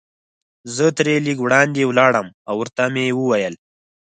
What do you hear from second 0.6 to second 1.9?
زه ترې لږ وړاندې